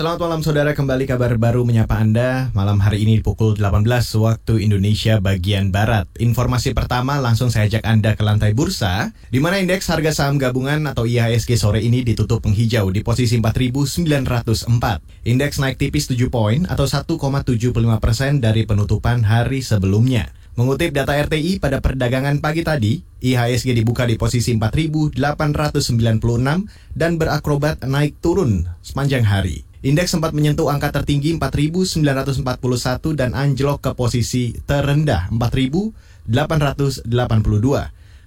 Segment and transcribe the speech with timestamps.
[0.00, 3.84] Selamat malam saudara, kembali kabar baru menyapa Anda malam hari ini pukul 18
[4.16, 6.08] waktu Indonesia bagian Barat.
[6.16, 10.88] Informasi pertama langsung saya ajak Anda ke lantai bursa, di mana indeks harga saham gabungan
[10.88, 15.28] atau IHSG sore ini ditutup menghijau di posisi 4.904.
[15.28, 17.60] Indeks naik tipis 7 poin atau 1,75
[18.00, 20.32] persen dari penutupan hari sebelumnya.
[20.56, 25.20] Mengutip data RTI pada perdagangan pagi tadi, IHSG dibuka di posisi 4.896
[26.96, 29.68] dan berakrobat naik turun sepanjang hari.
[29.80, 32.04] Indeks sempat menyentuh angka tertinggi 4.941
[33.16, 37.08] dan anjlok ke posisi terendah 4.882.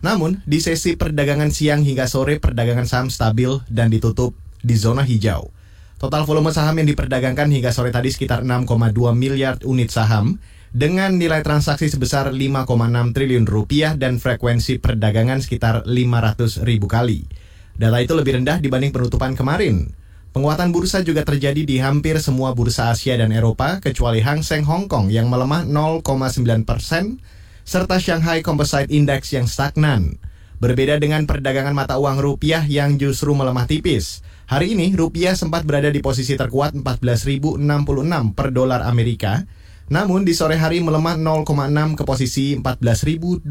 [0.00, 4.30] Namun, di sesi perdagangan siang hingga sore perdagangan saham stabil dan ditutup
[4.62, 5.50] di zona hijau.
[5.98, 10.38] Total volume saham yang diperdagangkan hingga sore tadi sekitar 6,2 miliar unit saham
[10.70, 17.26] dengan nilai transaksi sebesar 5,6 triliun rupiah dan frekuensi perdagangan sekitar 500 ribu kali.
[17.74, 19.98] Data itu lebih rendah dibanding penutupan kemarin.
[20.30, 24.86] Penguatan bursa juga terjadi di hampir semua bursa Asia dan Eropa kecuali Hang Seng Hong
[24.86, 27.18] Kong yang melemah 0,9 persen
[27.66, 30.22] serta Shanghai Composite Index yang stagnan.
[30.62, 34.22] Berbeda dengan perdagangan mata uang rupiah yang justru melemah tipis.
[34.46, 37.58] Hari ini rupiah sempat berada di posisi terkuat 14.066
[38.30, 39.42] per dolar Amerika.
[39.90, 43.42] Namun di sore hari melemah 0,6 ke posisi 14.218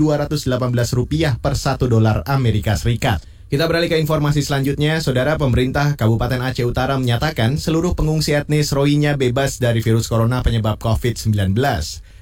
[0.96, 3.39] rupiah per 1 dolar Amerika Serikat.
[3.50, 9.18] Kita beralih ke informasi selanjutnya, Saudara Pemerintah Kabupaten Aceh Utara menyatakan seluruh pengungsi etnis Rohingya
[9.18, 11.58] bebas dari virus corona penyebab COVID-19.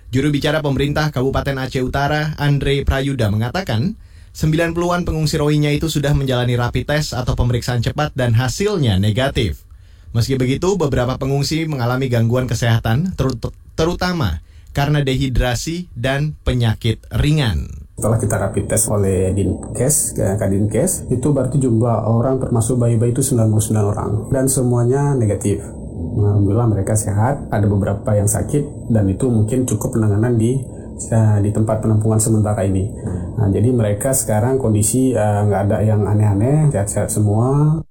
[0.08, 4.00] Juru bicara pemerintah Kabupaten Aceh Utara, Andre Prayuda mengatakan,
[4.31, 9.67] 90-an pengungsi Rohingya itu sudah menjalani rapid test atau pemeriksaan cepat dan hasilnya negatif.
[10.16, 13.28] Meski begitu, beberapa pengungsi mengalami gangguan kesehatan, ter
[13.75, 14.39] terutama
[14.72, 17.86] karena dehidrasi dan penyakit ringan.
[17.97, 23.73] Setelah kita rapid test oleh Dinkes, Kadinkes, itu berarti jumlah orang termasuk bayi-bayi itu 99
[23.73, 24.29] orang.
[24.29, 25.65] Dan semuanya negatif.
[25.97, 30.61] Alhamdulillah mereka sehat, ada beberapa yang sakit, dan itu mungkin cukup penanganan di
[31.09, 32.85] uh, di tempat penampungan sementara ini.
[33.33, 37.81] Nah, jadi mereka sekarang kondisi uh, nggak ada yang aneh-aneh, sehat-sehat semua.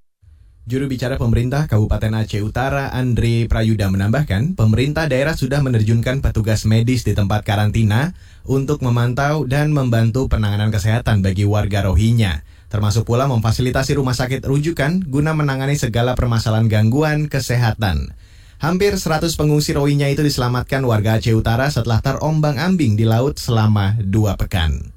[0.67, 7.07] Juru bicara pemerintah Kabupaten Aceh Utara, Andre Prayuda menambahkan, pemerintah daerah sudah menerjunkan petugas medis
[7.07, 13.95] di tempat karantina untuk memantau dan membantu penanganan kesehatan bagi warga Rohingya, termasuk pula memfasilitasi
[13.95, 18.11] rumah sakit rujukan guna menangani segala permasalahan gangguan kesehatan.
[18.59, 24.35] Hampir 100 pengungsi Rohingya itu diselamatkan warga Aceh Utara setelah terombang-ambing di laut selama dua
[24.35, 24.96] pekan.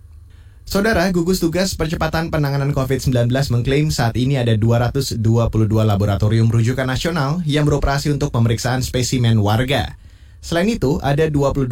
[0.69, 5.17] Saudara, gugus tugas percepatan penanganan COVID-19 mengklaim saat ini ada 222
[5.65, 9.97] laboratorium rujukan nasional yang beroperasi untuk pemeriksaan spesimen warga.
[10.45, 11.65] Selain itu, ada 22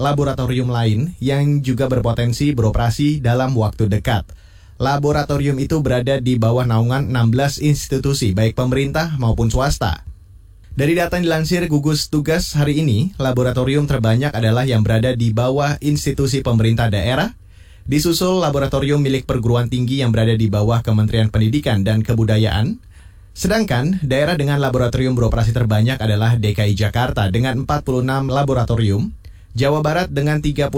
[0.00, 4.24] laboratorium lain yang juga berpotensi beroperasi dalam waktu dekat.
[4.80, 10.08] Laboratorium itu berada di bawah naungan 16 institusi, baik pemerintah maupun swasta.
[10.72, 15.76] Dari data yang dilansir gugus tugas hari ini, laboratorium terbanyak adalah yang berada di bawah
[15.84, 17.36] institusi pemerintah daerah,
[17.82, 22.78] Disusul laboratorium milik perguruan tinggi yang berada di bawah Kementerian Pendidikan dan Kebudayaan.
[23.34, 29.10] Sedangkan daerah dengan laboratorium beroperasi terbanyak adalah DKI Jakarta dengan 46 laboratorium,
[29.58, 30.70] Jawa Barat dengan 39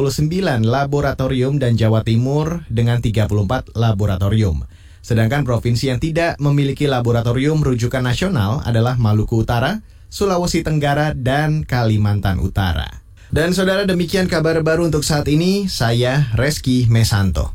[0.64, 4.64] laboratorium dan Jawa Timur dengan 34 laboratorium.
[5.04, 12.40] Sedangkan provinsi yang tidak memiliki laboratorium rujukan nasional adalah Maluku Utara, Sulawesi Tenggara, dan Kalimantan
[12.40, 13.03] Utara.
[13.30, 17.54] Dan saudara demikian kabar baru untuk saat ini, saya Reski Mesanto.